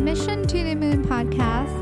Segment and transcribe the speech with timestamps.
[0.00, 1.74] Mission to the Moon Podcast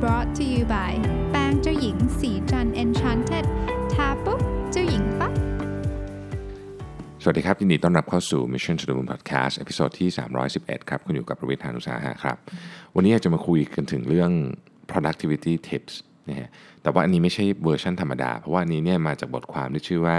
[0.00, 0.92] brought to you by
[1.30, 3.44] แป้งเจ้าหญิงศรีจันทร์ Enchanted
[3.92, 4.40] ทาปุ๊บ
[4.72, 5.32] เจ้าหญิงปั๊บ
[7.22, 10.08] สวัสดีครับ ยินดีต้อนรับเข้าสู่ Mission to the Moon Podcast episode ที่
[10.48, 12.36] 311 ครับ คุณอยู่กับรวิศ หาญอุตสาหะครับ
[12.94, 14.30] วันนี้อยากจะมาคุยกันถึงเรื่อง
[14.90, 15.94] productivity tips
[16.28, 16.48] นะฮะ
[16.82, 20.16] แต่ว่าอันนี้ไม่ใช่เวอร์ชันธรรมดา เพราะว่าอันนี้เนี่ยมาจากบทความที่ชื่อว่า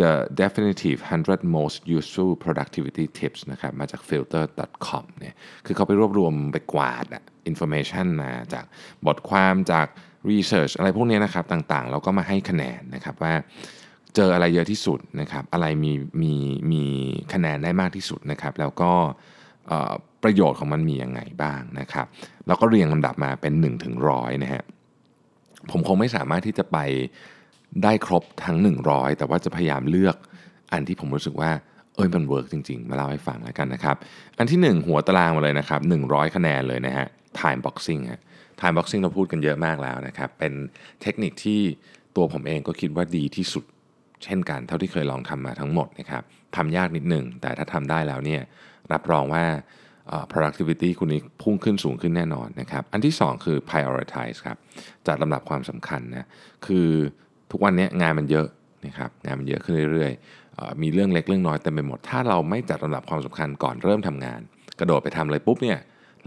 [0.00, 5.34] the definitive 100 most useful productivity tips นะครับมาจาก filter.com เนี่ย
[5.66, 8.64] คือเขาไปรวบรวมไปกวาดอะ information มาจาก
[9.06, 9.86] บทความจาก
[10.30, 13.34] research อะไรพวกนี้นะครับต่างๆ แล้วก็มาให้คะแนนนะครับว่า
[14.16, 15.92] เจออะไรเยอะที่สุดนะครับ อะไรมี
[16.22, 16.34] มี
[16.72, 16.82] มี
[17.32, 18.92] คะแนนได้มากที่สุดนะครับ แล้วก็
[20.22, 22.06] ประโยชน์ของมันมียังไงบ้างนะครับ
[22.46, 24.62] แล้วก็เรียงลำดับมาเป็น1ถึงร้อยนะฮะ
[25.70, 26.78] ผมคงไม่สามารถที่จะไป
[27.82, 28.56] ได้ครบทั้ง
[28.88, 30.16] 100 แต่ว่าจะพยายามเลือก
[30.72, 31.50] อันที่ผมรู้สึกว่า
[31.94, 33.96] เอ้ยมันเวิร์กจริง ๆ มาเล่าให้ฟังแล้วกันนะครับ
[34.38, 37.06] อันที่ 1 หัวตารางมาเลยนะครับ 100 คะแนนเลยนะฮะ
[37.40, 38.20] time boxing ฮะ
[38.60, 40.52] time boxing เราพูดกันเยอะมากแล้วนะครับ เป็น
[41.02, 41.60] เทคนิคที่
[42.16, 43.64] ตัวผมเองก็คิดว่าดีที่สุด
[44.24, 46.22] เช่นกันเท่าที่เคยลองทำมาทั้งหมดนะครับ
[46.56, 48.42] ทำยากนิดหนึ่งแต่ถ้าทำได้แล้วเนี่ย
[48.92, 49.44] รับรองว่า
[50.32, 54.56] productivity คุณนี้พุ่งขึ้นสูงขึ้นแน่นอนนะครับ อันที่ 2 คือ prioritize ครับ
[55.06, 56.26] จัดลำดับความสำคัญนะ
[56.66, 56.88] คือ
[57.50, 58.46] ทุกวันนี้งานมันเยอะ
[58.86, 64.40] นะครับงานมันเยอะขึ้นเรื่อยๆ มีเรื่องเล็กเรื่องน้อยเต็มไปหมด ถ้าเราไม่จัดลำดับความสำคัญก่อนเริ่มทำงาน
[64.78, 65.78] กระโดดไปทำเลยปุ๊บเนี่ย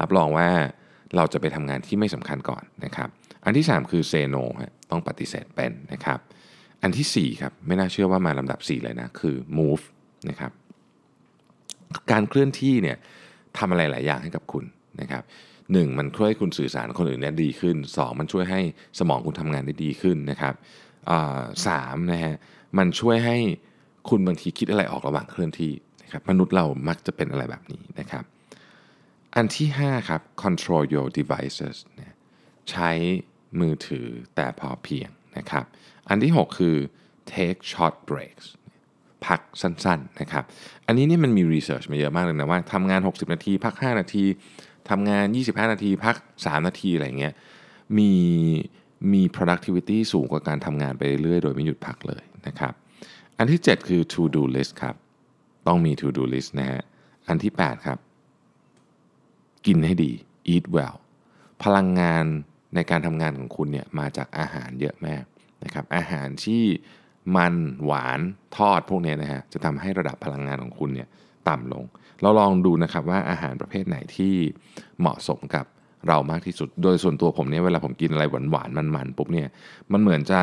[0.01, 0.49] รับรองว่า
[1.15, 3.09] เราจะไปทำงานที่ไม่สำคัญก่อนนะครับ
[3.45, 6.19] อันที่ 3 คือ say no ฮะต้องปฏิเสธเป็นนะครับ
[6.81, 9.83] อันที่4ครับไม่น่าเชื่อว่ามาลำดับ 4 เลยนะ คือ move
[10.29, 10.51] นะครับ
[12.11, 12.97] การเคลื่อนที่เนี่ย
[13.57, 14.65] ทำอะไรหลายอย่างให้กับคุณ
[15.01, 15.23] นะครับ
[15.73, 18.61] หนึ่งมันช่วยให้คุณสื่อสารคนอื่นเนี่ยดีขึ้น 2 มันช่วยให้
[18.99, 20.53] สมองคุณทำงานได้ดีขึ้นนะครับ
[21.67, 22.35] สามนะฮะ
[22.77, 23.37] มันช่วยให้
[24.09, 28.23] คุณบางทีคิดอะไรออกระหว่างเคลื่อนที่นะครับมนุษย์เรามักจะเป็นอะไรแบบนี้นะครับ
[29.35, 32.13] อันที่ 5 ครับ control your devices นี่ย
[32.71, 32.89] ใช้
[33.59, 35.65] มือถือแต่พอเพียงนะครับ
[36.09, 36.75] อันที่ 6 คือ
[37.33, 38.47] take short breaks
[39.25, 40.43] พักสั้นๆนะครับ
[40.87, 44.23] อันนี้นี่มันมีรีเสิร์ชมาเยอะมากเลยนะว่าทำงาน 60 นาที พัก 5 นาที
[44.89, 47.33] ทำงาน 25 นาที พัก 3 นาทีอะไรเงี้ย
[47.97, 48.13] มี
[49.13, 52.73] มี productivity สูงกว่าการทำงานไปเรื่อยๆ โดยไม่หยุดพักเลยนะครับ
[53.37, 54.95] อันที่ 7 คือ to do list ครับ
[55.67, 56.81] ต้องมี to do list นะฮะ
[57.27, 57.99] อันที่ 8 ครับ
[59.65, 60.11] กินให้ดี
[60.53, 60.95] eat well
[61.63, 62.25] พลังงาน
[62.75, 65.23] ในการทำงานของคุณเนี่ยมาจากอาหารเยอะมาก
[65.63, 66.63] นะครับ อาหารที่
[67.37, 67.53] มัน
[67.85, 68.19] หวาน
[68.57, 71.07] ทอดพวกนี้นะฮะจะทำให้ระดับพลังงานของคุณเนี่ย
[71.49, 71.83] ต่ำลง
[72.21, 74.33] เราลองดูนะครับว่าอาหารประเภทไหนที่
[74.99, 75.65] เหมาะสมกับ
[76.07, 79.47] เรามากที่สุด โดยส่วนตัวผมเนี่ยเวลาผมกินอะไรหวานๆมันๆปุ๊บเนี่ย
[79.91, 80.41] มันเหมือนจะ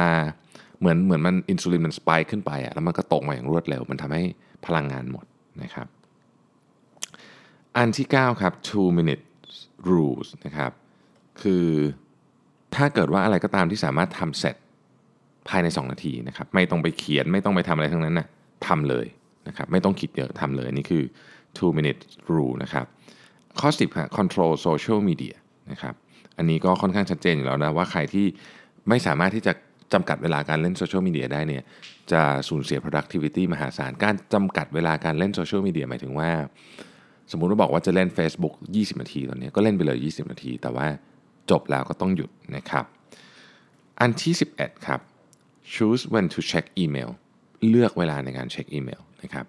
[0.80, 4.22] เหมือนเหมือนมันอินซูลินมันสปายขึ้นไปอะแล้วมันก็ตกมาอย่างรวดเร็ว มันทำให้
[4.66, 5.24] พลังงานหมด
[5.62, 5.86] นะครับ
[7.76, 9.24] อันที่ 9 ครับ two minute
[9.90, 10.72] rules นะครับ
[11.42, 11.66] คือ
[12.74, 14.56] ถ้าเกิดว่าอะไรก็ตามที่สามารถทำเสร็จ
[15.48, 18.26] ภายใน 2 นาทีนะครับ ไม่ต้องไปเขียนไม่ต้องไปทำอะไรทั้งนั้นนะ
[18.66, 19.06] ทำเลย
[19.48, 21.02] นะครับ ไม่ต้องคิดเยอะทำเลยนี่คือ
[21.58, 22.00] two minute
[22.34, 22.86] rule นะครับ
[23.60, 25.34] ข้อ 10ฮะ control social media
[25.70, 25.94] นะครับ
[26.38, 28.26] อันนี้ก็ค่อนข้างชัดเจนอยู่แล้วนะว่าใครที่
[28.88, 29.52] ไม่สามารถที่จะ
[29.92, 31.62] จำกัดเวลาการเล่นโซเชียลมีเดียได้เนี่ย
[32.12, 36.30] จะสูญเสีย productivity มหาศาล การจำกัดเวลาการเล่นโซเชียลมีเดียหมายถึงว่า
[37.32, 40.86] สมมุติว่าบอกว่าจะเล่น Facebook 20 นาทีตอนนี้ก็เล่นไปเลย 20 นาที แต่ว่า
[41.50, 42.84] จบแล้วก็ต้องหยุดนะครับ
[44.00, 45.00] อันที่ 11 ครับ
[45.74, 47.10] choose when to check email
[47.68, 49.44] เลือกเวลาในการเช็คอีเมลนะครับ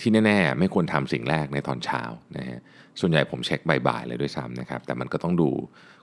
[0.00, 2.02] ที่แน่ๆ ไม่ควรทำสิ่งแรกในตอนเช้า
[2.36, 2.60] นะฮะ
[3.00, 5.50] ส่วนใหญ่ผมเช็คบ่ายๆเลยด้วยซ้ำนะครับ แต่มันก็ต้องดู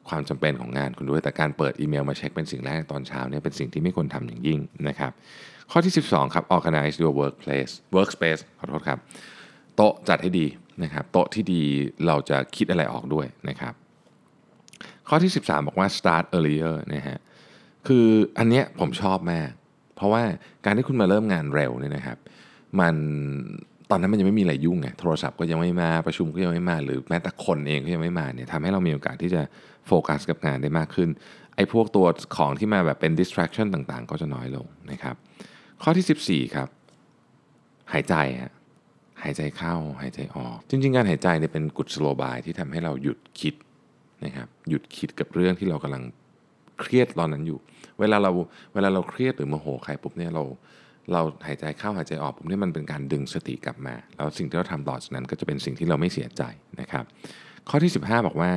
[0.10, 5.12] ความจำเป็นของงานคุณด้วย แต่การเปิดอีเมลมาเช็คเป็นสิ่งแรกตอนเช้าเนี่ยเป็นสิ่งที่ไม่ควรทำอย่างยิ่งนะครับ
[5.72, 9.00] ข้อที่ 12 ครับ organize your workplace workspace ขอโทษครับ
[9.76, 10.48] โต๊ะจัดให้ดี
[10.84, 11.64] นะครับ โต๊ะที่ดี
[12.08, 13.74] เราจะคิดอะไรออกด้วยนะครับ
[15.10, 17.18] ข้อที่ 13 บอกว่า start earlier นะฮะ
[17.88, 19.52] คืออันเนี้ยผมชอบมาก
[19.96, 20.24] เพราะว่า
[20.66, 22.18] การที่คุณมาเริ่มงานเร็วเนี่ยนะครับ
[22.80, 22.96] มัน
[23.94, 29.42] ตอนนั้นมันยังไม่มีอะไรยุ่งไงโทรศัพท์ก็ยังไม่มาประชุมก็ยังไม่มา หรือแม้แต่คนเองก็ยังไม่มาเนี่ยทำให้เรามีโอกาสที่จะ
[29.88, 31.10] โฟกัสกับงานได้มากขึ้น
[31.56, 32.06] ไอ้พวกตัว
[32.38, 35.16] ของที่มาแบบเป็น distraction ต่างๆ ก็จะน้อยลงนะครับ
[35.84, 36.68] ข้อที่ 14 ครับ
[37.94, 38.54] หายใจฮะ
[39.24, 43.56] หายใจเข้าหายใจออก จริง ๆ การหายใจเนี่ยเป็นกุศโลบายที่ทำให้เราหยุดคิด
[44.26, 46.04] นะครับหยุดคิดกับเรื่องที่เรากำลัง
[46.80, 47.60] เครียดตอนนั้นอยู่
[48.00, 48.32] เวลาเรา
[48.74, 50.44] เวลาเราเครียดหรือโมโหใครปุ๊บเนี่ยเรา
[51.12, 56.44] เราหายใจเข้าหายใจออกปุ๊บเนี่ยมันเป็นการดึงสติกลับมา แล้วสิ่งที่เราทำต่อจากนั้นก็จะเป็นสิ่งที่เราไม่เสียใจ
[56.82, 57.04] นะครับ
[57.70, 58.50] ข้อที่ 15 บอกว่า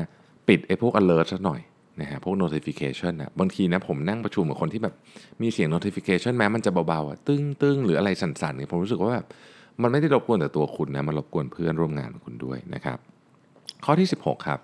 [0.48, 1.60] ปิดไอ้พวก alert สักหน่อย
[2.00, 4.94] นะฮะพวก notification นะบางทีนะผมนั่งประชุมกับคนที่แบบ
[5.42, 9.26] มีเสียง notification แม้มันจะเบาๆอะตึ้งตึ้งหรืออะไรสั่นๆเนี่ยผมรู้สึกว่าแบบ
[9.82, 12.98] มันไม่ได้รบกวนแต่ตัวคุณนะมันรบกวนเพื่อนร่วมงานของคุณด้วยนะครับ
[13.84, 14.60] ข้อที่ 16 ครับ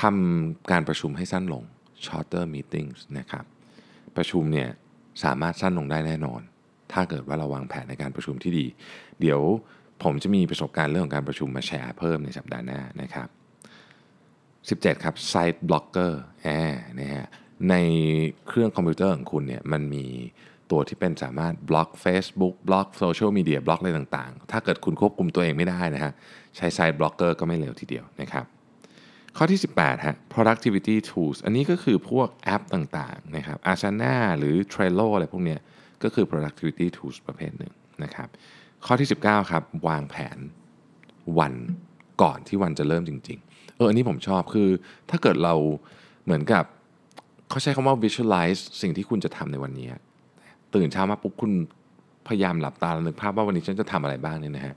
[0.00, 1.62] ทำการประชุมให้สั้นลง
[2.04, 3.44] shorter meetings นะครับ
[4.16, 4.68] ประชุมเนี่ย
[5.24, 6.40] สามารถสั้นลงได้แน่นอน
[6.94, 8.66] ถ้าเกิดว่าเราวางแผนในการประชุมที่ดี
[9.20, 9.40] เดี๋ยว
[10.02, 13.28] ผมจะมีประสบการณ์เรื่องของการประชุมมาแชร์เพิ่มในสัปดาห์หน้านะครับ
[14.94, 16.12] 17 ครับ Site Blocker
[16.42, 17.26] แอบนะฮะ
[17.70, 17.74] ใน
[18.48, 20.06] เครื่องคอมพิวเตอร์ของคุณเนี่ยมันมี
[20.70, 26.12] ตัวที่เป็นสามารถบล็อก Facebook บล็อกโซเชียลมีเดียบล็อกอะไรต่างๆ ถ้าเกิดคุณควบคุมตัวเองไม่ได้นะฮะ
[26.56, 28.44] ใช้ Site Blocker ก็ไม่เลวทีเดียวนะครับ
[29.36, 35.60] ข้อที่ 18 ฮะ productivity tools อันนี้ก็คือพวกแอปต่างๆ นะครับ Asana หรือ Trello อะไรพวกเนี้ย
[36.04, 37.72] ก็คือ productivity tools ประเภทหนึ่ง
[38.04, 38.28] นะครับ
[38.86, 40.38] ข้อที่ 19 ครับ วางแผน
[41.38, 41.54] วัน
[42.22, 44.68] ก่อนที่วันจะเริ่มจริง ๆ เอออันนี้ผมชอบคือ
[45.10, 45.54] ถ้าเกิดเรา
[46.24, 46.64] เหมือนกับ
[47.48, 49.88] เขาใช้คำว่า visualize สิ่งที่คุณจะทำในวันนี้
[50.74, 51.52] ตื่นเช้ามาปุ๊บคุณ
[52.28, 54.74] พยายามหลับตาแล้วนึกภาพว่าวันนี้ฉันจะทำอะไรบ้างเนี่ยนะฮะ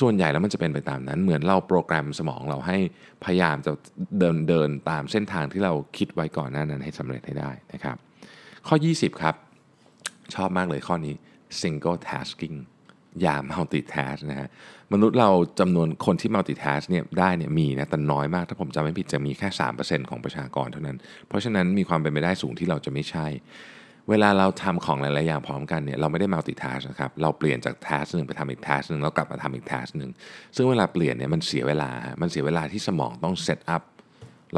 [0.00, 2.78] ส่วนใหญ่แล้วมันจะเป็นไปตามนั้น เหมือนเราโปรแกรมสมองเราให้
[3.24, 3.72] พยายามจะ
[4.18, 7.96] เดินเดินตามเส้นทางที่เราคิดไว้ก่อนหน้านั้นให้สำเร็จให้ได้นะครับ
[8.66, 9.34] ข้อ 20 ครับ
[10.34, 11.14] ชอบมากเลยข้อนี้
[11.60, 12.58] single tasking
[13.22, 14.48] อย่า multitask นะฮะ
[14.92, 15.30] มนุษย์เรา
[15.60, 19.48] จำนวนคนที่ multitask เนี่ยได้เนี่ยมีนะ แต่น้อยมาก ถ้าผมจำไม่ผิดจะมีแค่
[19.80, 20.96] 3%ของประชากรเท่านั้น
[21.28, 23.26] เพราะฉะนั้นมีความเป็นไปได้สูงที่เราจะไม่ใช่
[24.10, 30.10] เวลาเราทำของหลาย ๆ อย่างพร้อมกันเนี่ยเราไม่ได้ multitask นะครับ เราเปลี่ยนจาก task หนึ่งไปทำอีก task หนึ่งแล้วกลับมาทำอีก task หนึ่ง
[30.56, 31.90] ซึ่งเวลาเปลี่ยนเนี่ยมันเสียเวลา
[32.22, 33.82] มันเสียเวลาที่สมองต้อง set up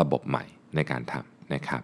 [0.01, 0.45] ระบบใหม่
[0.77, 1.83] ในการทำนะครับ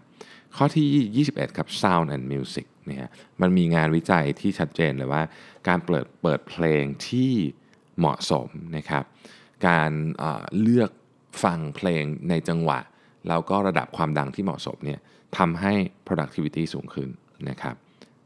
[0.56, 0.86] ข้อที่
[1.32, 3.06] 21 ครับ sound and music นี่ย
[3.40, 5.22] มันมีงานวิจัยที่ชัดเจนเลยว่า
[5.68, 7.32] การเปิดเปิดเพลงที่
[7.98, 9.04] เหมาะสมนะครับ
[9.68, 10.90] การเเลือก
[11.44, 12.80] ฟังเพลงในจังหวะ
[13.28, 15.00] แล้วก็ระดับความดังที่เหมาะสมเนี่ย
[15.38, 15.72] ทำให้
[16.06, 17.08] productivity สูงขึ้น
[17.50, 17.74] นะครับ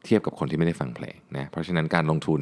[0.05, 2.41] เทียบกับคนที่ไม่ได้ฟังเพลงนะเพราะฉะนั้นการลงทุน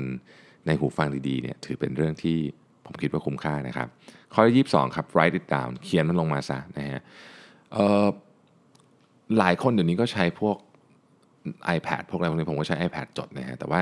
[0.67, 2.39] ในหูฟังดีๆเนี่ยถือเป็นเรื่องที่
[2.87, 3.89] ผมคิดว่าคุ้มค่านะครับ
[4.35, 7.01] ข้อที่22 ครับ write it down เขียนมันลงมาซะนะฮะ
[9.39, 10.57] หลายคนเดี๋ยวนี้ก็ใช้พวก
[11.77, 13.81] iPad พวกอะไรพวกนี้ผมก็ใช้ iPad จดนะฮะแต่ว่า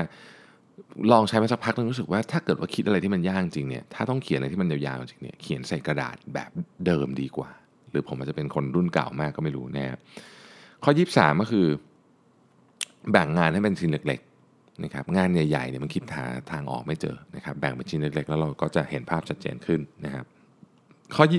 [1.11, 6.51] ลองใช้มาสักพักนึงรู้สึกว่าถ้าเกิดว่าคิดอะไรที่มันยากจริงเนี่ยถ้าต้องเขียนอะไรที่มันยาวๆจริงเนี่ยเขียนใส่กระดาษแบบ
[6.85, 7.49] เดิมดีกว่า
[7.91, 9.97] หรือผมอาจจะเป็นคนรุ่นเก่ามากก็ไม่รู้นะฮะ
[10.83, 11.65] ข้อ 23 ก็คือ
[13.11, 20.25] แบ่งงานให้เป็นชิ้นเล็กๆนะครับงานใหญ่ๆเนี่ยมันคิดหาทางออกไม่เจอนะครับแบ่งเป็นชิ้นเล็กๆแล้วเราก็จะเห็นภาพชัดเจนขึ้นนะครับ
[21.15, 21.35] ข้อ 24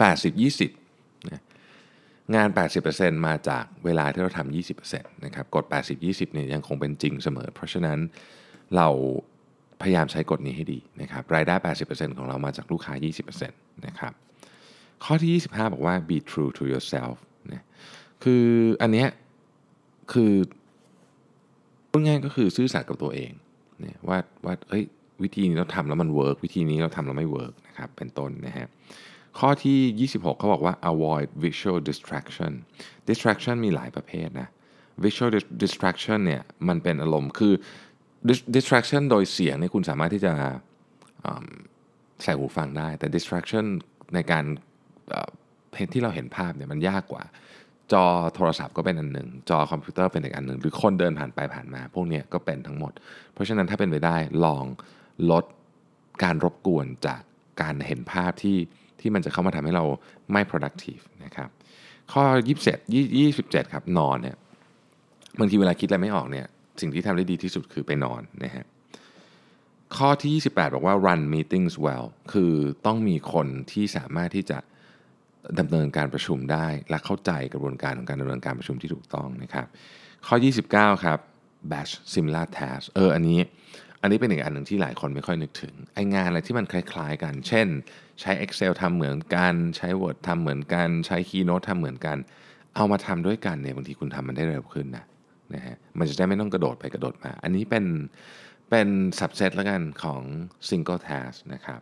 [0.00, 0.85] 80 20
[2.34, 2.48] งาน
[2.86, 7.98] 80%มาจากเวลาที่เราทำ20%นะครับกฎ 80 20เนี่ยยังคงเป็นจริงเสมอ เพราะฉะนั้น
[8.76, 8.88] เรา
[9.82, 11.54] พยายามใช้กฎนี้ให้ดีนะครับรายได้
[11.86, 12.94] 80%ของเรามาจากลูกค้า
[13.40, 13.50] 20%
[13.86, 14.12] นะครับ
[15.04, 17.16] ข้อที่ 25 บอกว่า be true to yourself
[17.52, 17.64] นะ
[18.24, 18.44] คือ
[18.82, 19.08] อันเนี้ย
[20.12, 20.32] คือ
[21.90, 23.32] พูดง่ายก็คือซื่อสัตย์กับตัวเอง
[23.80, 24.84] เนี่ยว่าว่าเอ้ย
[25.22, 28.68] วิธีนี้เราทำแล้วมันเวิร์กวิธีนี้เราทำแล้วไม่เวิร์กนะครับเป็นต้นนะฮะ
[29.38, 32.52] ข้อที่ 26 เขาบอกว่า avoid visual distraction
[33.08, 34.48] distraction มีหลายประเภทนะ
[35.04, 35.30] visual
[35.62, 37.54] distraction เนี่ยมันเป็นอารมณ์คือ
[38.56, 40.32] distraction โดยเสียงเนี่ยคุณสามารถที่จะ
[42.22, 43.64] ใส่หูฟังได้ แต่ distraction
[44.14, 44.44] ในการ
[45.72, 47.24] เพที่เราเห็นภาพเนี่ยมันยากกว่า
[47.92, 48.04] จอ
[48.34, 52.92] โทรศัพท์ก็เป็นอันหนึ่ง จอคอมพิวเตอร์เป็นอีกอันหนึ่ง หรือคนเดินผ่านไปผ่านมา พวกนี้ก็เป็นทั้งหมด
[53.32, 54.64] เพราะฉะนั้นถ้าเป็นไปได้ลอง
[55.30, 55.44] ลด
[56.24, 57.20] การรบกวนจาก
[57.62, 58.58] การเห็นภาพที่
[59.00, 59.84] ที่มันจะเข้ามาทำให้เรา
[60.32, 61.48] ไม่ productive นะครับ
[62.12, 62.24] ข้อ
[62.76, 64.36] 27 27ครับนอนเนี่ย
[65.38, 66.46] บางทีเวลาคิดอะไรไม่ออกเนี่ย
[66.80, 68.66] สิ่งที่ทำได้ดีที่สุดคือไปนอนนะฮะ
[69.96, 72.52] ข้อที่ 28 บอกว่า run meetings well คือ
[72.86, 74.58] ต้องมีคนที่สามารถที่จะ
[75.58, 79.66] ดำเนินการประชุมได้ และเข้าใจกระบวนการของการดำเนินการประชุมที่ถูกต้องนะครับ
[80.26, 80.36] ข้อ
[80.70, 81.18] 29 ครับ
[81.70, 83.38] batch similar task เอออันนี้
[84.06, 87.68] อันนี้เป็นอีกอันหนึ่งที่หลายคนไม่ค่อยนึกถึงไองานอะไรที่มันคล้าย ๆ กัน เช่น
[88.20, 92.16] ใช้ Excel ทำเหมือนกัน ใช้ Word ทำเหมือนกัน ใช้ Keynote ทำเหมือนกัน
[92.76, 95.04] เอามาทำด้วยกันเนี่ยบางทีคุณทำมันได้เร็วขึ้นนะ
[95.54, 97.84] นะฮะมันจะได้ไม่ต้องกระโดดไปกระโดดมา อันนี้เป็น
[98.70, 100.22] เป็น subset แล้วกันของ
[100.68, 101.80] single task นะครับ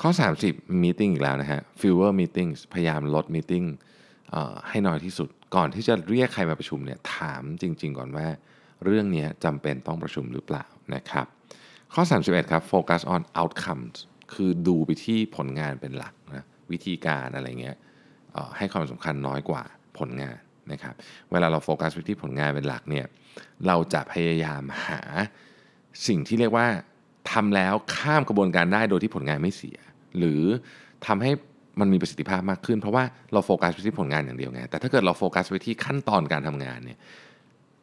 [0.00, 0.10] ข้อ
[0.46, 3.66] 30 meeting อีกแล้วนะฮะ fewer meetings พยายามลด meeting
[4.68, 8.28] ให้น้อยที่สุด ก่อนที่จะเรียกใครมาประชุมเนี่ยถามจริง ๆ ก่อนว่า
[8.84, 11.26] เรื่องนี้จำเป็นต้องประชุมหรือเปล่า นะครับ
[11.94, 13.96] ข้อ 31ครับ focus on outcomes
[14.34, 17.76] คือดูไปที่ผลงานเป็นหลักนะวิธีการอะไรเงี้ย
[18.56, 19.62] ให้ความสำคัญน้อยกว่า
[19.98, 20.38] ผลงาน
[20.72, 20.94] นะครับ
[21.30, 23.06] เวลาเราโฟกัสไปที่ผลงานเป็นหลักเนี่ย
[23.66, 25.00] เราจะพยายามหา
[26.06, 26.66] สิ่งที่เรียกว่า
[27.30, 29.78] ทำแล้วข้ามกระบวนการได้โดยที่ผลงานไม่เสีย
[30.18, 30.42] หรือ
[31.06, 31.30] ทำให้
[31.80, 36.98] มันมีประสิทธิภาพมากขึ้น เพราะว่าเราโฟกัสไปที่ผลงานอย่างเดียวไงแต่ถ้าเกิดเราโฟกัสไปที่ขั้นตอนการทำงานเนี่ย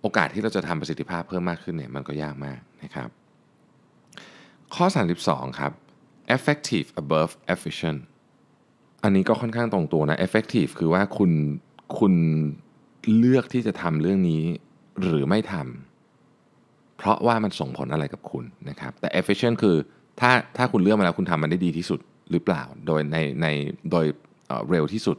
[0.02, 3.10] โอกาสที่เราจะทำประสิทธิภาพเพิ่มมากขึ้นเนี่ยมันก็ยากมากนะครับ
[4.76, 4.86] ข้อ
[5.24, 5.72] 32 ครับ
[6.36, 8.00] effective above efficient
[9.04, 11.32] อันนี้ก็ค่อนข้างตรงตัวนะ effective คือว่าคุณ
[12.00, 12.14] คุณ
[13.18, 14.44] เลือกที่จะทำเรื่องนี้
[15.02, 19.76] หรือไม่ทำเพราะว่ามันส่งผลอะไรกับคุณนะครับแต่ efficient คือ
[20.20, 22.00] ถ้าถ้าคุณเลือกมาแล้วคุณทำมันได้ดีที่สุด
[22.32, 23.48] หรือเปล่า โดยในใน
[23.92, 24.06] โดย
[24.70, 25.18] เร็วที่สุด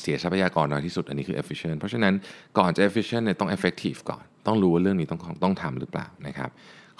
[0.00, 2.14] เสียทรัพยากรน้อยที่สุดอันนี้คือ efficient เพราะฉะนั้น
[2.58, 6.50] ก่อนจะ efficient เนี่ยต้อง effective ก่อน ต้องรู้ว่าเรื่องนี้ต้องต้องทำหรือเปล่านะครับ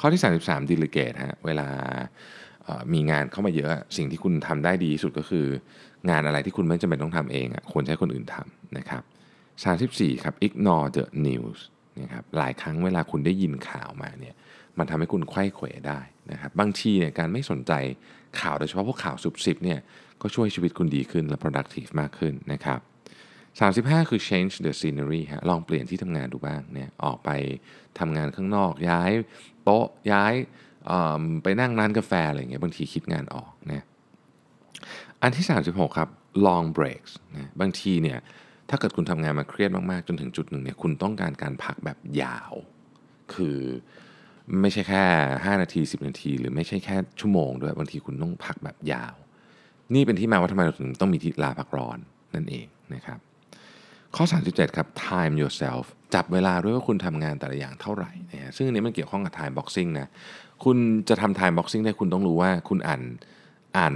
[0.00, 1.68] ข้อที่ 33 delegate ฮะเวลา
[2.92, 5.46] มีงานเข้ามาเยอะสิ่งที่คุณทำได้ดีที่สุดก็คือ
[6.10, 9.02] งานอะไรที่คุณไม่จำเป็นต้องทำเองควรใช้คนอื่นทำนะครับ
[9.68, 11.58] 34ครับ ignore the news
[12.00, 14.34] นะครับหลายครั้งเวลาคุณได้ยินข่าวมาเนี่ย
[14.78, 16.00] มันทำให้คุณไข้เขวได้
[16.32, 17.72] นะครับบางทีเนี่ยการไม่สนใจ
[18.40, 19.80] ข่าวโดยเฉพาะพวกข่าวสุบสิบเนี่ย
[20.22, 22.80] ก็ช่วยชีวิตคุณดีขึ้นและ productive มากขึ้นนะครับ
[24.00, 27.30] 35 คือ change the scenery ฮะลองเปลี่ยนที่ทำงานดูบ้างเนี่ยออกไป
[27.98, 29.10] ทำงานข้างนอกย้าย
[29.64, 30.32] โต๊ะย้าย
[31.42, 33.84] ไปนั่งร้านกาแฟอะไรเงี้ยบางทีคิดงานออกนะ
[35.22, 36.08] อันที่ 36 ครับ
[36.46, 38.18] long breaks นะบางทีเนี่ย
[38.70, 42.52] ถ้าเกิดคุณทำงานมาเครียดมาก ๆ จนถึงจุดหนึ่งเนี่ยคุณต้องการการพักแบบยาว
[43.34, 43.58] คือ
[44.60, 45.02] ไม่ใช่แค่
[45.34, 49.14] 5 นาที 10 นาที หรือไม่ใช่แค่ชั่วโมงด้วยบางทีคุณต้องพักแบบยาว
[49.94, 51.98] นี่เป็นที่มาว่าทำไมเราถึงต้องมีที่ลาพักร้อน
[52.34, 53.18] นั่นเองนะครับ
[54.16, 60.08] ข้อ 37 ครับ time yourself จับเวลาด้วยว่าคุณทำงานแต่ละอย่างเท่าไหร่นะฮะซึ่งอันนี้มันเกี่ยวข้องกับ time boxing นะ
[60.64, 60.76] คุณ
[61.08, 63.02] จะทำ time boxing ได้คุณต้องรู้ว่าคุณอ่าน
[63.76, 63.94] อ่าน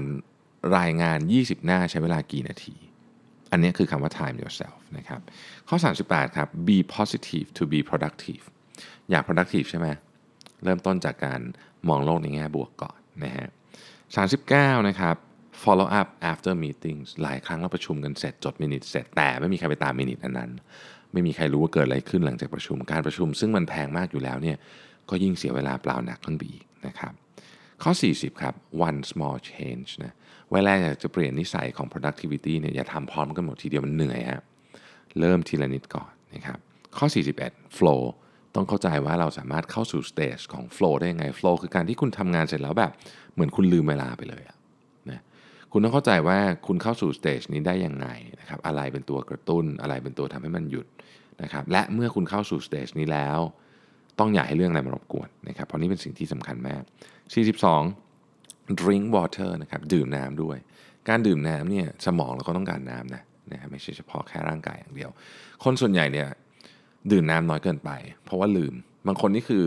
[0.79, 2.75] รายงาน 20 หน้าใช้เวลากี่นาที
[3.51, 5.21] อันนี้คือคำว่า time yourself นะครับ
[5.69, 8.45] ข้อ 38 ครับ be positive to be productive
[9.11, 9.89] อยาก productive ใช่ไหม
[10.65, 11.41] เริ่มต้นจากการ
[11.89, 13.49] มองโลกในแง่บวกก่อนนะฮะ
[14.19, 15.17] 39 นะครับ
[15.63, 20.51] follow up after meetings หลายครั้งเราประชุมกันเสร็จจดมินิทเสร็จแต่ไม่มีใครไปตามมินิทอันนั้น
[21.13, 24.57] ไม่มีใครรู้ว่าเกิดอะไรขึ้นหลังจากประชุมการประชุม ซึ่งมันแพงมากอยู่แล้วเนี่ย
[25.11, 27.13] ก็ยิ่งเสียเวลาเปล่าหนักขึ้นไปอีกนะครับ
[27.83, 28.55] ข้อ 40 ครับ
[28.89, 30.15] one small change นะ
[30.53, 34.43] เวลาอยากจะเปลี่ยนนิสัยของ productivity เนี่ยอย่าทำพร้อมกันหมดทีเดียวมันเหนื่อยฮะ
[35.21, 36.59] เริ่มทีละนิดก่อนนะครับ
[36.99, 37.07] ข้อ
[37.43, 38.03] 41 flow
[38.55, 42.93] ต้องเข้าใจว่าเราสามารถเข้าสู่ state ของ flow ได้ยังไง flow คือการที่คุณทำงานเสร็จแล้วแบบ
[43.35, 44.43] เหมือนคุณลืมเวลาไปเลย
[45.11, 45.21] นะ
[45.73, 48.07] คุณต้องเข้าใจว่าคุณเข้าสู่ state นี้ได้ยังไง
[48.41, 50.87] นะครับอะไรเป็นตัวกระตุ้น อะไรเป็นตัวทำให้มันหยุด
[51.43, 53.39] นะครับและเมื่อคุณเข้าสู่ state นี้แล้ว
[54.19, 56.83] ต้องอย่าให้เรื่องอะไรมารบกวนนะครับเพราะนี่เป็นสิ่งที่สำคัญมาก
[58.01, 60.57] 42 drink water นะครับดื่มน้ำด้วย
[61.09, 65.11] การดื่มน้ำเนี่ยสมองเราก็ต้องการน้ำนะนะไม่ใช่เฉพาะแค่ร่างกายอย่างเดียว
[65.65, 66.29] คนส่วนใหญ่เนี่ย
[67.13, 67.91] ดื่มน้ำน้อยเกินไป
[68.25, 68.75] เพราะว่าลืม
[69.07, 69.63] บางคนนี่คือ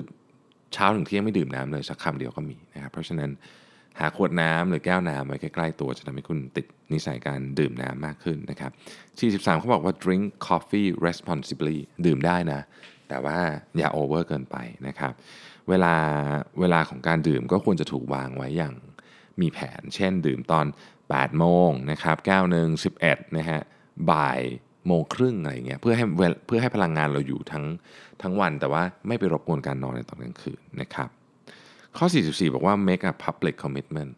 [0.73, 3.31] เช้าถึงเที่ยงไม่ดื่มน้ำเลยสักคำเดียวก็มีนะครับ เพราะฉะนั้น
[3.99, 8.71] หาขวดน้ำหรือแก้วน้ำไว้ใกล้ๆตัวจะทำให้คุณติดนิสัยการดื่มน้ำมากขึ้นนะครับ
[9.45, 12.61] 43เขาบอกว่า drink coffee responsibly ดื่มได้นะ
[13.09, 13.37] แต่ว่า
[13.77, 15.13] อย่าโอเวอร์เกินไปนะครับ
[15.69, 15.95] เวลา
[16.59, 18.73] เวลาของการดื่มก็ควรจะถูกวางไว้อย่าง
[19.41, 20.65] มีแผน เช่น ดื่มตอน
[21.03, 22.67] 8 โมงนะครับแก้วหนึ่ง
[23.03, 23.61] 11นะฮะ
[24.11, 24.39] บ่าย
[24.87, 26.05] โมงครึ่งอะไรเงี้ยเพื่อให้
[26.47, 27.65] เพื่อให้พลังงานเราอยู่ทั้ง
[28.21, 31.09] ทั้งวัน แต่ว่าไม่ไปรบกวนการนอนในตอนกลางคืนนะครับ
[31.97, 34.11] ข้อ 44 บอกว่า make a public commitment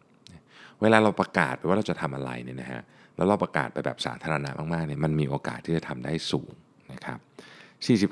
[0.80, 2.82] เวลาเราประกาศไปว่าเราจะทำอะไรเนี่ยนะฮะ
[3.16, 6.50] แล้วเราประกาศไปแบบสาธารณะมากๆเนี่ยมันมีโอกาสที่จะทำได้สูง
[6.92, 7.18] นะครับ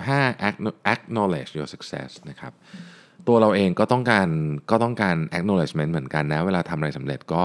[0.06, 2.52] 45 acknowledge your success นะครับ
[3.28, 4.28] ตัวเราเองก็ต้องการ
[4.70, 7.44] ก็ต้องการ acknowledgement เหมือนกันนะ เวลาทำอะไรสำเร็จก็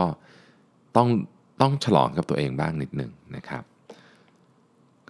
[0.97, 1.07] ต้อง
[1.61, 3.63] ต้องฉลองกับตัวเองบ้างนิดหนึ่งนะครับ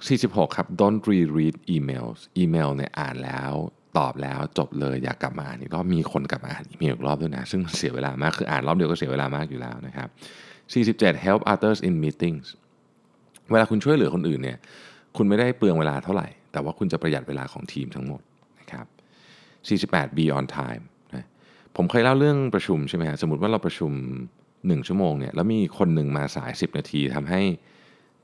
[0.08, 3.52] 46 ครับ don't reread emails อีเมลเนี่ยอ่านแล้ว
[3.98, 10.10] ตอบแล้วจบเลยอยากกลับมาอ่านอีกรอบมีคนกลับมาอ่านอีเมลอีกรอบด้วยนะ ซึ่งเสียเวลามาก คืออ่านรอบเดียวก็เสียเวลามากอยู่แล้วนะครับ
[10.98, 12.46] 47 help others in meetings
[13.52, 14.58] เวลาคุณช่วยเหลือคนอื่นเนี่ย
[15.18, 18.22] คุณไม่ได้เปลืองเวลาเท่าไหร่ แต่ว่าคุณจะประหยัดเวลาของทีมทั้งหมด
[18.60, 18.86] นะครับ
[19.92, 20.84] 48 be on time
[21.16, 21.28] นะ
[21.76, 23.92] ผมเคยเล่าเรื่องประชุมใช่ไหมฮะสมมติว่าเราประชุม
[24.42, 27.42] 1 ชั่วโมงเนี่ยแล้วมีคนหนึ่งมาสาย 10 นาทีทำให้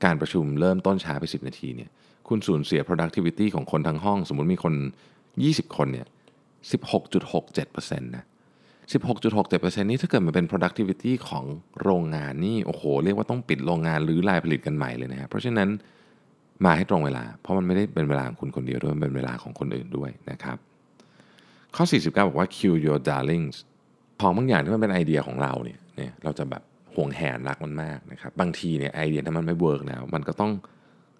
[0.04, 1.90] การประชุมเริ่มต้นช้าไป 10 นาทีเนี่ย
[2.28, 4.74] คุณสูญเสีย productivity ของคนทั้งห้อง สมมุติมีคน
[5.24, 6.06] 20 คนเนี่ย
[6.72, 8.24] 16.67%นะ
[8.92, 11.44] 16.67%นี่ถ้าเกิดมันเป็น productivity ของ
[11.82, 15.68] โรงงานนี่โอ้โห เรียกว่าต้องปิดโรงงานหรือไลน์ผลิตกันใหม่เลยนะครับเพราะฉะนั้น
[16.64, 20.56] มาให้ตรงเวลา เพราะมันไม่ได้เป็นเวลาของคุณคนเดียวด้วยมันเป็นเวลาของคนอื่นด้วยนะครับ
[21.76, 23.56] ข้อ 49 บอกว่า kill your darlings
[24.20, 26.62] ของบางอย่างที่มันเป็นไอเดียของเราเนี่ยเนี่ยเราจะแบบ
[26.94, 30.50] ห่วงแหนรักมันมากนะครับบางทีเนี่ยไอเดียถ้ามันไม่เวิร์กแล้วมันก็ต้อง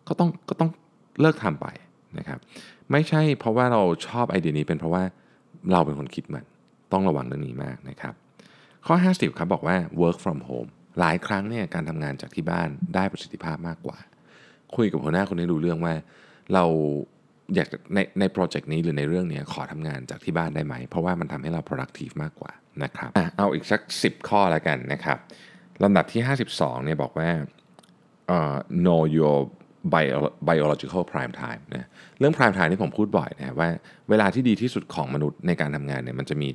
[0.09, 0.71] ก็ต้องก็ต้อง
[1.21, 1.67] เลิกทำไป
[2.19, 2.39] นะครับ
[2.93, 5.03] ไม่ใช่เพราะว่าเราชอบไอเดียนี้เป็นเพราะว่า
[5.73, 6.45] เราเป็นคนคิดมัน
[6.93, 8.15] ต้องระวังเรื่องนี้มากนะครับ
[8.87, 13.99] ข้อ 50ครับบอกว่า work from home หลายครั้งเนี่ยการทำงานจากที่บ้านได้ประสิทธิภาพมากกว่า
[14.77, 15.95] คุยกับหัวหน้าคนนี้รู้เรื่องว่า
[16.55, 16.65] เรา
[17.55, 25.19] อยากในในโปรเจกต์นี้หรือในเรื่องนี้ขอทำงานจากที่บ้านได้ไหม เพราะว่ามันทำให้เรา productive มากกว่านะครับอเอาอีกสัก 10 ข้อแล้วกันนะครับ
[25.85, 26.23] ลำดับที่
[26.53, 27.29] 52เนี่ยบอกว่า
[28.27, 29.37] เอ่อ know your
[30.49, 33.69] biological prime time นะเรื่อง prime time ที่ผมพูดบ่อยนะว่า
[34.11, 36.49] เวลาที่ดีที่สุดของมนุษย์ในการทำงานเนี่ยมันจะมี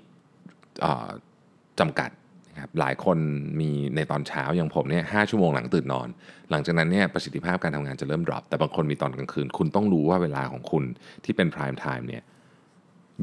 [1.79, 2.09] จำกัด
[2.53, 3.17] นะครับหลายคน
[3.59, 6.07] มีในตอนเช้าอย่างผมเนี่ยหชั่วโมงหลังตื่นนอน
[6.51, 10.83] หลังจากนั้นเนี่ยประสิทธิภาพการทำงานจะเริ่ม drop แต่บางคนมีตอนกลางคืน คุณต้องรู้ว่าเวลาของคุณ
[11.25, 12.23] ที่เป็น prime time เนี่ย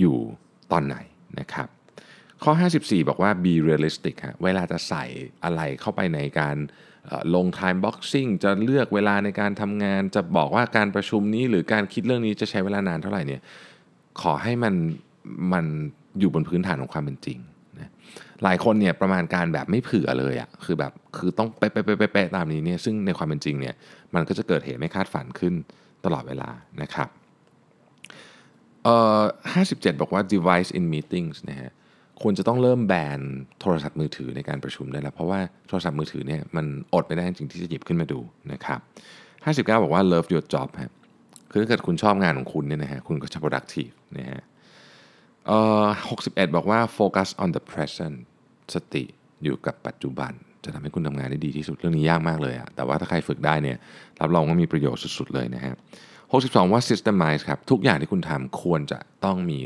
[0.01, 0.17] อยู่
[0.73, 0.97] ตอนไหน
[1.41, 1.69] นะครับ
[2.45, 5.05] ข้อ 54 บอกว่า be realistic ฮะเวลาจะใส่
[5.45, 6.57] อะไรเข้าไปในการ
[7.35, 13.41] ลง time boxing จะเลือกเวลาในการทำงาน จะบอกว่าการประชุมนี้หรือการคิดเรื่องนี้จะใช้เวลานานเท่าไหร่เนี่ย
[14.23, 14.75] ขอให้มัน
[15.53, 15.67] มัน
[16.19, 17.39] อยู่บนพื้นฐานของความเป็นจริง
[17.81, 17.91] นะ
[18.43, 23.75] หลายคนเนี่ยประมาณการแบบไม่เผื่อเลยอะ่ะคือแบบคือต้องเป๊ะๆๆๆตามนี้เนี่ยซึ่งในความเป็นจริงเนี่ย
[24.15, 25.55] มันก็จะเกิดเหตุไม่คาดฝันขึ้น
[26.05, 26.51] ตลอดเวลา
[26.83, 27.09] นะครับ
[28.85, 29.21] เอ่อ
[29.63, 31.73] 57 บอกว่า device in meetings นะฮะ
[32.21, 33.21] ควรจะต้องเริ่มแบน
[33.61, 38.21] โทรศัพท์มือถือในการประชุมได้แล้วเพราะว่าโทรศัพท์มือถือเนี่ยมันอดไม่ได้จริงที่จะหยิบขึ้นมาดู
[38.53, 38.81] นะครับ
[39.45, 40.93] 59 บอกว่า love your job ฮะ
[41.51, 44.43] คือถ้าเกิดคุณชอบงานของคุณเนี่ยนะฮะคุณก็จะ productive นะฮะ
[45.47, 45.87] เอ่อ
[46.19, 48.17] 61 บอกว่า focus on the present
[48.75, 49.05] สติ
[49.45, 50.33] อยู่กับปัจจุบัน
[50.65, 53.77] จะทำให้คุณทำงานได้ดีที่สุดเรื่องนี้ยากมากเลยอะแต่ว่าถ้าใครฝึกได้เนี่ย
[54.21, 55.75] รับรองว่ามีประโยชน์สุดๆเลยนะฮะ
[56.23, 59.61] 62 ว่า systemize ครับทุกอย่างที่คุณทำควรจะต้องมี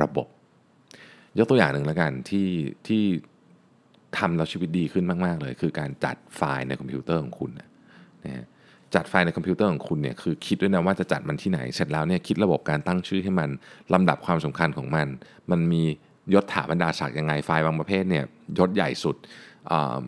[0.00, 0.26] ระบบ
[1.38, 2.48] ยกตัวอย่างหนึ่งแล้วกันที่
[2.88, 3.02] ที่
[4.18, 7.50] ทำแล้วชีวิตดีขึ้นมาก ๆ เลย คือการจัดไฟล์ในคอมพิวเตอร์ของคุณ
[8.24, 8.46] นะฮะ
[8.94, 13.48] จัดไฟล์ในคอมพิวเตอร์ของคุณเนี่ยคือคิดด้วยนะว่าจะจัดมันที่ไหน เสร็จแล้วเนี่ยคิดระบบการตั้งชื่อให้มัน
[13.92, 15.06] ลำดับความสำคัญของมัน
[15.50, 15.82] มันมี
[16.34, 18.24] ยศถาบรรดาศักดิ์ยังไงไฟล์บางประเภทเนี่ย
[18.58, 19.16] ยศใหญ่สุด
[19.70, 20.04] อ่า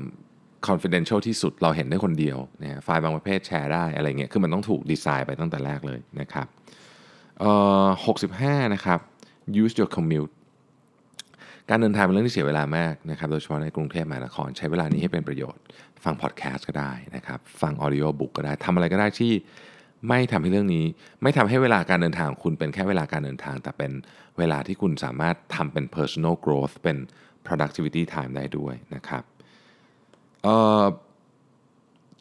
[0.69, 6.47] confidential ที่สุดเราเห็นได้คนเดียวนะไฟล์บางประเภทแชร์ได้อะไรเงี้ยคือมันต้องถูกดีไซน์ไปตั้งแต่แรกเลยนะครับ
[7.41, 7.52] เอ่
[7.85, 7.87] อ
[8.29, 9.00] 65นะครับ
[9.62, 10.33] use your commute
[11.71, 15.62] การเดินทางเป็นเรื่องที่เสียเวลามากนะครับโดยเฉพาะในกรุงเทพมหานคร ใช้เวลานี้ให้เป็นประโยชน์
[16.04, 19.33] ฟังพอดแคสต์ก็ได้นะครับฟังออดิโอบุ๊กก็ได้ทำอะไรก็ได้ที่
[20.09, 20.85] ไม่ทำให้เรื่องนี้
[21.22, 23.92] ไม่ทำให้เวลาการเดินทางของคุณเป็นแค่เวลาการเดินทาง แต่เป็น
[24.38, 26.96] เวลาที่คุณสามารถทำเป็น personal growth เป็น
[27.46, 29.22] productivity time ได้ด้วยนะครับ
[30.42, 30.85] เอ่อ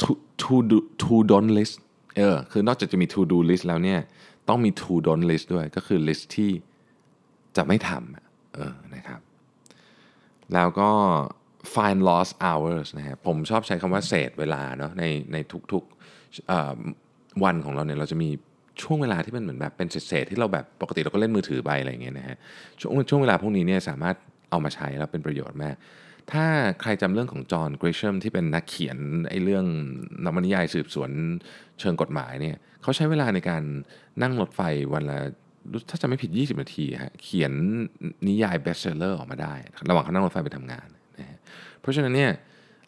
[0.02, 1.76] to to do to don't list
[2.18, 4.00] เออคือนอกจากจะมี to do list แล้วเนี่ย
[4.50, 6.52] ต้องมี to don't list ด้วยก็คือ list ที่
[7.58, 9.22] จะไม่ทำเออนะครับ
[10.54, 10.90] แล้วก็
[11.74, 15.38] find lost hours นะฮะผมชอบใช้คำว่าเศษเวลาเนาะในใน
[15.72, 18.30] ทุกๆวันของเราเนี่ยเราจะมี
[18.82, 22.38] ช่วงเวลาที่มันเหมือนแบบเป็นเศษๆที่เราแบบปกติเราก็เล่นมือถือไปอะไรอย่างเงี้ยนะฮะ
[22.80, 24.16] ช่วงช่วงเวลาพวกนี้เนี่ยสามารถ
[24.50, 25.76] เอามาใช้แล้วเป็นประโยชน์มาก
[26.32, 26.46] ถ้า
[26.82, 28.98] ใครจำเรื่องของจอห์นเกริชัมที่เป็นนักเขียน
[29.30, 29.66] ไอ้เรื่อง
[30.26, 31.12] นวนิยายสืบสวน
[31.80, 33.64] เชิงกฎหมายเนี่ยเขาใช้เวลาในการ
[34.22, 34.62] นั่งรถไฟ
[34.94, 35.20] วันละ
[35.90, 37.52] ถ้าจะไม่ผิด 20 นาทีฮะเขียน
[38.28, 39.54] นิยาย best seller ออกมาได้
[39.90, 40.88] ระหว่างเขานั่งรถไฟไปทำงาน
[41.20, 41.38] นะฮะ
[41.82, 42.32] เพราะฉะนั้นเนี่ย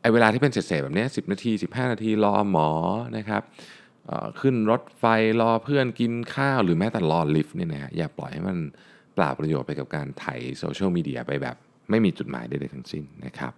[0.01, 2.69] ไอเวลาที่เป็นเศษๆแบบเนี้ย10 นาที 15 นาทีรอหมอ
[3.17, 3.41] นะครับ
[4.39, 5.03] ขึ้นรถไฟ
[5.41, 8.57] รอเพื่อนกินข้าวหรือแม้แต่รอลิฟต์เนี่ยนะฮะอย่าปล่อยให้มัน
[9.15, 10.25] เปล่าประโยชน์ไปกับการไถ
[10.57, 11.55] โซเชียลมีเดียไปแบบ
[11.89, 13.53] ไม่มีจุดหมายใดๆทั้งสิ้นนะครับ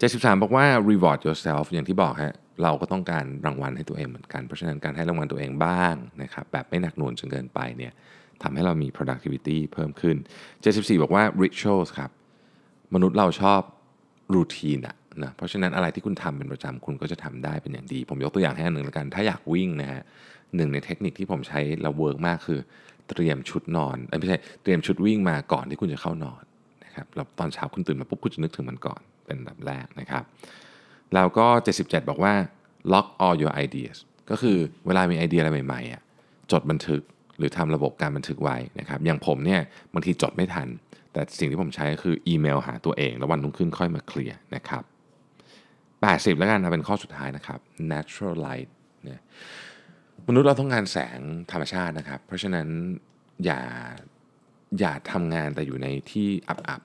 [0.00, 7.92] 73 บอกว่า reward yourself อย่างที่บอกฮะ เราก็ต้องการรางวัลให้ตัวเองเหมือนกัน เพราะฉะนั้นการให้รางวัลตัวเองบ้างนะครับแบบไม่หนักหน่วงจนเกินไปเนี่ย
[8.42, 10.16] ทำให้เรามี productivity เพิ่มขึ้น
[10.60, 12.10] 74 บอกว่า rituals ครับ
[12.94, 13.60] มนุษย์เราชอบ
[14.34, 20.02] routine อะนะเพราะฉะนั้นอะไรที่คุณทำเป็นประจำคุณก็จะทำได้เป็นอย่างดี ผมยกตัวอย่างให้อันหนึ่งแล้วกัน ถ้าอยากวิ่งนะฮะ
[20.56, 22.60] หนึ่งในเทคนิคที่ผมใช้แล้ว work มากคือ
[23.08, 26.42] เตรียมชุดนอนไม่ใช่เตรียมชุดวิ่งมาก่อนที่คุณจะเข้านอน
[26.84, 30.24] นะครับแล้วตอนเช้าคุณตื่นมาปุ๊บคุณจะนึกถึงมันก่อนเป็นแบบแรกนะครับ
[31.14, 31.46] แล้วก็
[31.78, 32.34] 77 บอกว่า
[32.92, 33.98] lock all your ideas
[34.30, 36.02] ก็คือเวลามีไอเดียอะไรใหม่ๆอะ
[36.52, 37.02] จดบันทึก
[37.38, 39.60] หรือทำระบบการบันทึกไว้นะครับอย่างผมเนี่ย
[39.94, 40.68] บางทีจดไม่ทัน
[41.12, 44.82] แต่สิ่งที่ผมใช้ก็คืออีเมลหาตัวเอง แล้ววันรุ่งขึ้นค่อยมาเคลียร์นะครับ
[45.60, 47.58] 80 แล้วกันนะเป็นข้อสุดท้ายนะครับ
[47.92, 48.70] natural light
[49.04, 49.20] เนี่ย
[50.28, 51.20] มนุษย์เราต้องการแสง
[51.52, 52.68] ธรรมชาตินะครับ เพราะฉะนั้น
[53.44, 53.60] อย่า
[54.80, 56.82] อย่าทำงานแต่อยู่ในที่อับ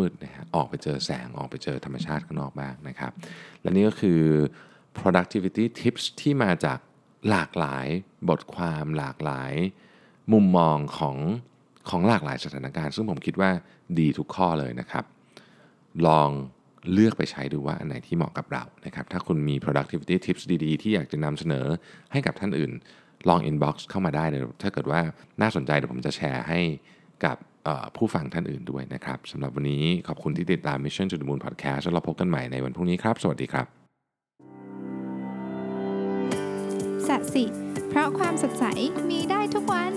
[0.00, 3.12] มืดๆนะฮะออกไปเจอแสงออกไปเจอธรรมชาติข้างนอกบ้างนะครับ
[3.62, 4.20] และนี่ก็คือ
[4.98, 6.78] productivity tips ที่มาจาก
[7.30, 7.86] หลากหลาย
[8.28, 9.52] บทความหลากหลาย
[10.32, 11.16] มุมมองของ
[11.90, 13.50] ของหลากหลายสถานการณ์ ซึ่งผมคิดว่า
[13.98, 15.04] ดีทุกข้อเลยนะครับ
[16.06, 16.30] ลอง
[16.92, 21.66] เลือกไปใช้ดูว่าอันไหนที่เหมาะกับเรานะครับ ถ้าคุณมี productivity tips ดีๆ ที่อยากจะนำเสนอ
[22.12, 22.72] ให้กับท่านอื่น
[23.28, 25.00] ลอง inbox เข้ามาได้เลยถ้าเกิดว่า
[25.40, 26.60] น่าสนใจเดี๋ยวผมจะแชร์ให้
[27.24, 27.36] กับ
[27.96, 33.66] ผู้ฟังท่านอื่นด้วยนะครับสำหรับวันนี้ขอบคุณที่ติดตาม Mission to the Moon Podcast แล้วเราพบกันใหม่ในวันพรุ่งนี้ครับ สวัสดีครับ
[37.08, 37.44] สัสิ
[37.88, 38.64] เพราะความสดใส
[39.10, 39.92] มีได้ทุกวัน